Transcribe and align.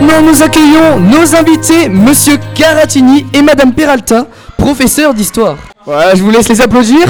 Maintenant, 0.00 0.22
nous 0.22 0.42
accueillons 0.42 0.98
nos 0.98 1.36
invités, 1.36 1.90
Monsieur 1.90 2.38
Caratini 2.54 3.26
et 3.34 3.42
Madame 3.42 3.74
Peralta, 3.74 4.26
professeurs 4.56 5.12
d'histoire. 5.12 5.58
Voilà, 5.84 6.14
je 6.14 6.22
vous 6.22 6.30
laisse 6.30 6.48
les 6.48 6.62
applaudir. 6.62 7.04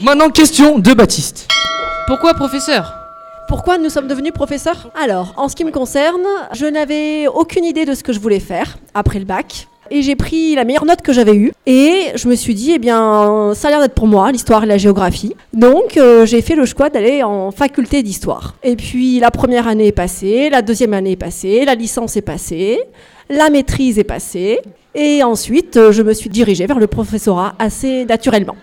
Maintenant, 0.00 0.30
question 0.30 0.78
de 0.78 0.94
Baptiste. 0.94 1.46
Pourquoi 2.06 2.32
professeur? 2.32 2.94
Pourquoi 3.46 3.76
nous 3.76 3.90
sommes 3.90 4.08
devenus 4.08 4.32
professeurs? 4.32 4.88
Alors, 4.98 5.34
en 5.36 5.50
ce 5.50 5.54
qui 5.54 5.64
me 5.64 5.70
concerne, 5.70 6.26
je 6.52 6.64
n'avais 6.64 7.26
aucune 7.26 7.64
idée 7.64 7.84
de 7.84 7.94
ce 7.94 8.02
que 8.02 8.14
je 8.14 8.20
voulais 8.20 8.40
faire 8.40 8.78
après 8.94 9.18
le 9.18 9.26
bac. 9.26 9.68
Et 9.90 10.02
j'ai 10.02 10.16
pris 10.16 10.54
la 10.54 10.64
meilleure 10.64 10.84
note 10.84 11.02
que 11.02 11.12
j'avais 11.12 11.34
eue. 11.34 11.52
Et 11.66 12.12
je 12.14 12.28
me 12.28 12.34
suis 12.34 12.54
dit, 12.54 12.72
eh 12.74 12.78
bien, 12.78 13.52
ça 13.54 13.68
a 13.68 13.70
l'air 13.70 13.80
d'être 13.80 13.94
pour 13.94 14.06
moi, 14.06 14.32
l'histoire 14.32 14.64
et 14.64 14.66
la 14.66 14.78
géographie. 14.78 15.34
Donc, 15.52 15.96
euh, 15.96 16.26
j'ai 16.26 16.42
fait 16.42 16.54
le 16.54 16.64
choix 16.64 16.90
d'aller 16.90 17.22
en 17.22 17.50
faculté 17.50 18.02
d'histoire. 18.02 18.54
Et 18.62 18.76
puis, 18.76 19.20
la 19.20 19.30
première 19.30 19.68
année 19.68 19.88
est 19.88 19.92
passée, 19.92 20.50
la 20.50 20.62
deuxième 20.62 20.94
année 20.94 21.12
est 21.12 21.16
passée, 21.16 21.64
la 21.64 21.74
licence 21.74 22.16
est 22.16 22.22
passée, 22.22 22.80
la 23.30 23.50
maîtrise 23.50 23.98
est 23.98 24.04
passée. 24.04 24.58
Et 24.94 25.22
ensuite, 25.22 25.76
euh, 25.76 25.92
je 25.92 26.02
me 26.02 26.14
suis 26.14 26.30
dirigée 26.30 26.66
vers 26.66 26.78
le 26.78 26.86
professorat 26.86 27.54
assez 27.58 28.04
naturellement. 28.04 28.56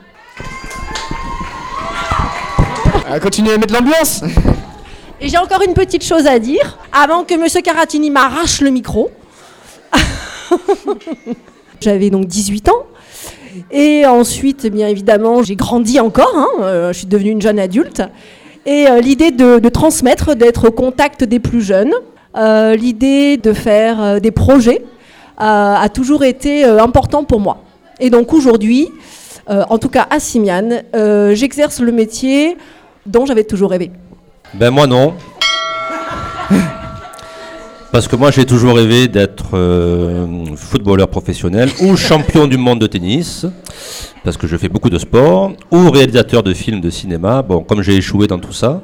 Ah, 3.10 3.20
continuez 3.20 3.54
à 3.54 3.58
mettre 3.58 3.74
l'ambiance. 3.74 4.24
Et 5.22 5.30
j'ai 5.30 5.38
encore 5.38 5.62
une 5.62 5.74
petite 5.74 6.04
chose 6.04 6.26
à 6.26 6.40
dire, 6.40 6.78
avant 6.92 7.24
que 7.24 7.36
Monsieur 7.36 7.62
Caratini 7.62 8.10
m'arrache 8.10 8.60
le 8.62 8.72
micro. 8.72 9.12
J'avais 11.82 12.10
donc 12.10 12.26
18 12.28 12.70
ans. 12.70 12.84
Et 13.72 14.06
ensuite, 14.06 14.66
bien 14.68 14.88
évidemment, 14.88 15.44
j'ai 15.44 15.56
grandi 15.56 16.00
encore. 16.00 16.34
hein, 16.36 16.48
euh, 16.62 16.94
je 16.94 17.00
suis 17.00 17.08
devenue 17.08 17.32
une 17.32 17.42
jeune 17.42 17.60
adulte. 17.60 18.02
Et 18.66 18.88
euh, 18.88 19.02
l'idée 19.02 19.32
de, 19.32 19.60
de 19.60 19.70
transmettre, 19.70 20.36
d'être 20.36 20.70
au 20.70 20.72
contact 20.72 21.24
des 21.24 21.40
plus 21.40 21.62
jeunes, 21.62 21.94
euh, 22.36 22.76
l'idée 22.76 23.38
de 23.38 23.54
faire 23.54 24.02
euh, 24.02 24.20
des 24.20 24.32
projets, 24.32 24.82
euh, 25.40 25.76
a 25.76 25.90
toujours 25.90 26.24
été 26.24 26.64
important 26.64 27.24
pour 27.24 27.40
moi. 27.40 27.64
Et 28.00 28.10
donc 28.10 28.34
aujourd'hui, 28.34 28.90
en 29.48 29.78
tout 29.78 29.90
cas 29.90 30.08
à 30.10 30.20
Simiane, 30.20 30.84
j'exerce 31.34 31.80
le 31.80 31.92
métier 31.92 32.58
dont 33.06 33.26
j'avais 33.26 33.44
toujours 33.44 33.72
rêvé. 33.72 33.92
Ben 34.54 34.72
moi 34.72 34.88
non. 34.88 35.14
Parce 37.94 38.08
que 38.08 38.16
moi 38.16 38.32
j'ai 38.32 38.44
toujours 38.44 38.76
rêvé 38.76 39.08
d'être 39.08 39.52
euh, 39.54 40.26
footballeur 40.56 41.08
professionnel 41.08 41.70
ou 41.80 41.96
champion 42.10 42.48
du 42.48 42.58
monde 42.58 42.80
de 42.80 42.88
tennis, 42.88 43.46
parce 44.24 44.36
que 44.36 44.48
je 44.48 44.58
fais 44.58 44.68
beaucoup 44.68 44.90
de 44.90 44.98
sport, 44.98 45.52
ou 45.70 45.92
réalisateur 45.92 46.42
de 46.42 46.56
films 46.56 46.82
de 46.82 46.90
cinéma. 46.90 47.44
Bon, 47.44 47.60
comme 47.60 47.84
j'ai 47.84 47.96
échoué 47.96 48.26
dans 48.26 48.40
tout 48.40 48.52
ça, 48.52 48.82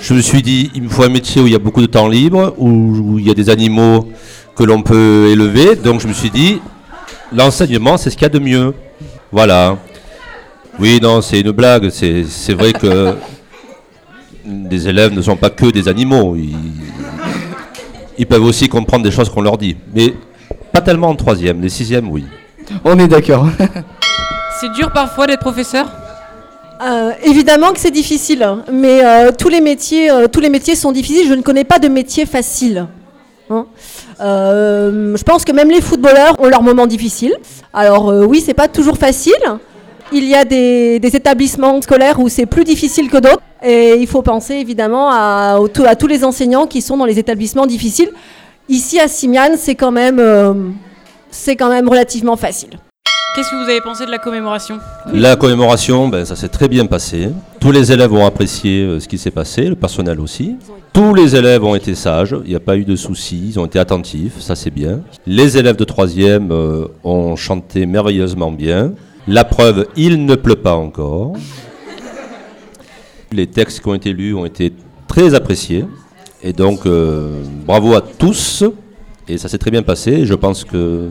je 0.00 0.14
me 0.14 0.22
suis 0.22 0.40
dit 0.40 0.70
il 0.74 0.84
me 0.84 0.88
faut 0.88 1.02
un 1.02 1.10
métier 1.10 1.42
où 1.42 1.46
il 1.46 1.52
y 1.52 1.56
a 1.56 1.58
beaucoup 1.58 1.82
de 1.82 1.88
temps 1.88 2.08
libre, 2.08 2.54
où, 2.56 2.70
où 2.70 3.18
il 3.18 3.26
y 3.26 3.30
a 3.30 3.34
des 3.34 3.50
animaux 3.50 4.08
que 4.56 4.64
l'on 4.64 4.80
peut 4.80 5.26
élever. 5.30 5.76
Donc 5.76 6.00
je 6.00 6.08
me 6.08 6.14
suis 6.14 6.30
dit 6.30 6.58
l'enseignement 7.34 7.98
c'est 7.98 8.08
ce 8.08 8.16
qu'il 8.16 8.22
y 8.22 8.30
a 8.30 8.30
de 8.30 8.38
mieux. 8.38 8.72
Voilà. 9.30 9.76
Oui, 10.78 11.00
non, 11.02 11.20
c'est 11.20 11.40
une 11.40 11.50
blague. 11.50 11.90
C'est 11.90 12.54
vrai 12.54 12.72
que 12.72 13.14
les 14.70 14.88
élèves 14.88 15.12
ne 15.12 15.20
sont 15.20 15.36
pas 15.36 15.50
que 15.50 15.66
des 15.66 15.86
animaux. 15.86 16.34
Ils, 16.34 16.54
ils 18.18 18.26
peuvent 18.26 18.44
aussi 18.44 18.68
comprendre 18.68 19.04
des 19.04 19.10
choses 19.10 19.28
qu'on 19.28 19.42
leur 19.42 19.58
dit. 19.58 19.76
Mais 19.94 20.14
pas 20.72 20.80
tellement 20.80 21.08
en 21.08 21.16
troisième. 21.16 21.60
Les 21.60 21.68
sixièmes, 21.68 22.10
oui. 22.10 22.24
On 22.84 22.98
est 22.98 23.08
d'accord. 23.08 23.46
C'est 24.60 24.72
dur 24.72 24.90
parfois 24.92 25.26
d'être 25.26 25.40
professeur? 25.40 25.86
Euh, 26.82 27.12
évidemment 27.24 27.72
que 27.72 27.78
c'est 27.78 27.90
difficile, 27.90 28.46
mais 28.70 29.02
euh, 29.02 29.30
tous, 29.32 29.48
les 29.48 29.62
métiers, 29.62 30.10
euh, 30.10 30.26
tous 30.28 30.40
les 30.40 30.50
métiers 30.50 30.74
sont 30.76 30.92
difficiles. 30.92 31.26
Je 31.28 31.32
ne 31.34 31.40
connais 31.40 31.64
pas 31.64 31.78
de 31.78 31.88
métier 31.88 32.26
facile. 32.26 32.86
hein. 33.50 33.66
Euh, 34.20 35.16
je 35.16 35.22
pense 35.22 35.44
que 35.44 35.52
même 35.52 35.70
les 35.70 35.80
footballeurs 35.80 36.38
ont 36.38 36.48
leurs 36.48 36.62
moments 36.62 36.86
difficiles. 36.86 37.34
Alors 37.72 38.10
euh, 38.10 38.24
oui, 38.24 38.42
c'est 38.44 38.54
pas 38.54 38.68
toujours 38.68 38.98
facile. 38.98 39.32
Il 40.12 40.24
y 40.24 40.34
a 40.34 40.44
des, 40.44 41.00
des 41.00 41.16
établissements 41.16 41.80
scolaires 41.82 42.20
où 42.20 42.28
c'est 42.28 42.46
plus 42.46 42.64
difficile 42.64 43.10
que 43.10 43.16
d'autres. 43.16 43.42
Et 43.64 43.96
il 43.98 44.06
faut 44.06 44.22
penser 44.22 44.54
évidemment 44.54 45.10
à, 45.10 45.58
tous 45.98 46.06
les 46.06 46.24
enseignants 46.24 46.66
qui 46.66 46.82
sont 46.82 46.96
dans 46.96 47.04
les 47.04 47.18
établissements 47.18 47.66
difficiles. 47.66 48.10
Ici 48.68 49.00
à 49.00 49.08
Simiane, 49.08 49.54
c'est 49.56 49.74
quand 49.74 49.92
même, 49.92 50.18
euh, 50.18 50.52
c'est 51.30 51.56
quand 51.56 51.68
même 51.68 51.88
relativement 51.88 52.36
facile. 52.36 52.78
Qu'est-ce 53.34 53.50
que 53.50 53.62
vous 53.62 53.68
avez 53.68 53.80
pensé 53.80 54.06
de 54.06 54.10
la 54.10 54.18
commémoration? 54.18 54.78
La 55.12 55.36
commémoration, 55.36 56.08
ben, 56.08 56.24
ça 56.24 56.36
s'est 56.36 56.48
très 56.48 56.68
bien 56.68 56.86
passé. 56.86 57.28
Tous 57.60 57.70
les 57.70 57.92
élèves 57.92 58.12
ont 58.12 58.24
apprécié 58.24 58.82
euh, 58.82 59.00
ce 59.00 59.08
qui 59.08 59.18
s'est 59.18 59.30
passé, 59.30 59.64
le 59.64 59.74
personnel 59.74 60.20
aussi. 60.20 60.56
Tous 60.92 61.12
les 61.12 61.36
élèves 61.36 61.62
ont 61.62 61.74
été 61.74 61.94
sages, 61.94 62.34
il 62.44 62.48
n'y 62.50 62.56
a 62.56 62.60
pas 62.60 62.76
eu 62.76 62.84
de 62.84 62.96
soucis, 62.96 63.48
ils 63.48 63.60
ont 63.60 63.66
été 63.66 63.78
attentifs, 63.78 64.40
ça 64.40 64.56
c'est 64.56 64.70
bien. 64.70 65.00
Les 65.26 65.58
élèves 65.58 65.76
de 65.76 65.84
troisième 65.84 66.50
euh, 66.50 66.86
ont 67.04 67.36
chanté 67.36 67.84
merveilleusement 67.84 68.50
bien. 68.50 68.92
La 69.28 69.44
preuve, 69.44 69.86
il 69.96 70.24
ne 70.24 70.34
pleut 70.36 70.56
pas 70.56 70.74
encore. 70.74 71.32
Les 73.32 73.46
textes 73.48 73.80
qui 73.80 73.88
ont 73.88 73.94
été 73.94 74.12
lus 74.12 74.34
ont 74.34 74.46
été 74.46 74.72
très 75.08 75.34
appréciés. 75.34 75.84
Et 76.42 76.52
donc, 76.52 76.86
euh, 76.86 77.42
bravo 77.66 77.94
à 77.94 78.00
tous. 78.00 78.62
Et 79.28 79.36
ça 79.38 79.48
s'est 79.48 79.58
très 79.58 79.72
bien 79.72 79.82
passé. 79.82 80.24
Je 80.24 80.34
pense 80.34 80.64
que 80.64 81.08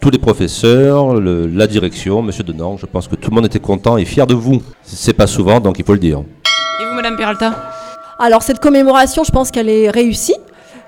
tous 0.00 0.10
les 0.10 0.18
professeurs, 0.18 1.14
le- 1.20 1.46
la 1.46 1.66
direction, 1.66 2.22
Monsieur 2.22 2.42
Denan, 2.42 2.78
je 2.78 2.86
pense 2.86 3.06
que 3.06 3.16
tout 3.16 3.30
le 3.30 3.34
monde 3.34 3.46
était 3.46 3.60
content 3.60 3.98
et 3.98 4.04
fier 4.06 4.26
de 4.26 4.34
vous. 4.34 4.62
C'est 4.82 5.12
pas 5.12 5.26
souvent, 5.26 5.60
donc 5.60 5.78
il 5.78 5.84
faut 5.84 5.92
le 5.92 5.98
dire. 5.98 6.20
Et 6.20 6.84
vous, 6.88 6.94
Madame 6.96 7.16
Peralta? 7.16 7.54
Alors 8.18 8.42
cette 8.42 8.60
commémoration, 8.60 9.24
je 9.24 9.30
pense 9.30 9.50
qu'elle 9.50 9.68
est 9.68 9.90
réussie. 9.90 10.34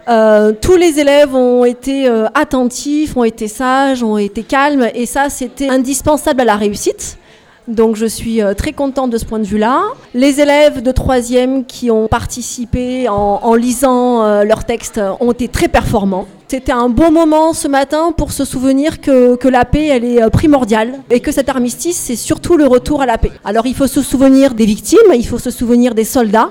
Euh, 0.08 0.52
tous 0.60 0.76
les 0.76 1.00
élèves 1.00 1.34
ont 1.34 1.64
été 1.64 2.08
euh, 2.08 2.26
attentifs, 2.34 3.16
ont 3.16 3.24
été 3.24 3.48
sages, 3.48 4.02
ont 4.02 4.18
été 4.18 4.42
calmes, 4.42 4.88
et 4.94 5.06
ça, 5.06 5.30
c'était 5.30 5.68
indispensable 5.68 6.42
à 6.42 6.44
la 6.44 6.56
réussite. 6.56 7.18
Donc 7.66 7.96
je 7.96 8.04
suis 8.04 8.42
euh, 8.42 8.52
très 8.52 8.72
contente 8.72 9.08
de 9.08 9.16
ce 9.16 9.24
point 9.24 9.38
de 9.38 9.46
vue-là. 9.46 9.80
Les 10.12 10.42
élèves 10.42 10.82
de 10.82 10.92
troisième 10.92 11.64
qui 11.64 11.90
ont 11.90 12.08
participé 12.08 13.08
en, 13.08 13.54
lisant 13.54 14.42
leurs 14.42 14.64
textes 14.64 15.00
ont 15.20 15.32
été 15.32 15.48
très 15.48 15.68
performants. 15.68 16.26
C'était 16.48 16.72
un 16.72 16.90
beau 16.90 17.10
moment 17.10 17.54
ce 17.54 17.66
matin 17.66 18.12
pour 18.14 18.32
se 18.32 18.44
souvenir 18.44 19.00
que, 19.00 19.36
que 19.36 19.48
la 19.48 19.64
paix, 19.64 19.86
elle 19.86 20.04
est 20.04 20.30
primordiale 20.30 21.00
et 21.10 21.20
que 21.20 21.32
cet 21.32 21.48
armistice, 21.48 21.96
c'est 21.96 22.16
surtout 22.16 22.58
le 22.58 22.66
retour 22.66 23.00
à 23.00 23.06
la 23.06 23.16
paix. 23.16 23.32
Alors 23.46 23.66
il 23.66 23.74
faut 23.74 23.86
se 23.86 24.02
souvenir 24.02 24.52
des 24.52 24.66
victimes, 24.66 24.98
il 25.14 25.26
faut 25.26 25.38
se 25.38 25.50
souvenir 25.50 25.94
des 25.94 26.04
soldats, 26.04 26.50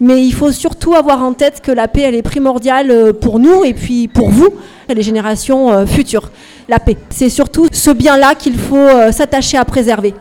mais 0.00 0.24
il 0.24 0.32
faut 0.32 0.52
surtout 0.52 0.94
avoir 0.94 1.22
en 1.22 1.32
tête 1.32 1.60
que 1.60 1.72
la 1.72 1.88
paix, 1.88 2.02
elle 2.02 2.14
est 2.14 2.22
primordiale 2.22 2.90
euh, 2.90 3.12
pour 3.12 3.38
nous 3.38 3.64
et 3.64 3.74
puis 3.74 4.08
pour 4.08 4.30
vous, 4.30 4.48
les 4.88 5.02
générations 5.02 5.72
euh, 5.72 5.86
futures. 5.86 6.30
La 6.68 6.78
paix, 6.78 6.96
c'est 7.10 7.28
surtout 7.28 7.68
ce 7.72 7.90
bien-là 7.90 8.34
qu'il 8.34 8.58
faut 8.58 8.76
euh, 8.76 9.12
s'attacher 9.12 9.56
à 9.56 9.64
préserver. 9.64 10.14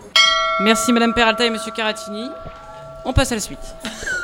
Merci 0.62 0.92
Madame 0.92 1.14
Peralta 1.14 1.46
et 1.46 1.50
Monsieur 1.50 1.72
Caratini. 1.72 2.28
On 3.06 3.14
passe 3.14 3.32
à 3.32 3.36
la 3.36 3.42
suite. 3.42 3.60